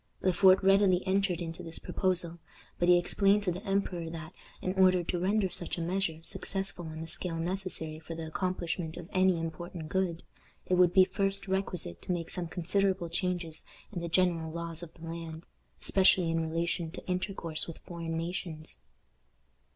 Le 0.23 0.33
Fort 0.33 0.63
readily 0.63 1.05
entered 1.05 1.39
into 1.41 1.61
this 1.61 1.77
proposal, 1.77 2.39
but 2.79 2.89
he 2.89 2.97
explained 2.97 3.43
to 3.43 3.51
the 3.51 3.63
emperor 3.63 4.09
that, 4.09 4.33
in 4.59 4.73
order 4.73 5.03
to 5.03 5.19
render 5.19 5.47
such 5.47 5.77
a 5.77 5.81
measure 5.81 6.23
successful 6.23 6.87
on 6.87 7.01
the 7.01 7.07
scale 7.07 7.35
necessary 7.37 7.99
for 7.99 8.15
the 8.15 8.25
accomplishment 8.25 8.97
of 8.97 9.07
any 9.13 9.39
important 9.39 9.89
good, 9.89 10.23
it 10.65 10.73
would 10.73 10.91
be 10.91 11.05
first 11.05 11.47
requisite 11.47 12.01
to 12.01 12.11
make 12.11 12.31
some 12.31 12.47
considerable 12.47 13.09
changes 13.09 13.63
in 13.93 14.01
the 14.01 14.09
general 14.09 14.51
laws 14.51 14.81
of 14.81 14.91
the 14.95 15.05
land, 15.05 15.45
especially 15.79 16.31
in 16.31 16.49
relation 16.49 16.89
to 16.89 17.05
intercourse 17.07 17.67
with 17.67 17.77
foreign 17.77 18.17
nations. 18.17 18.77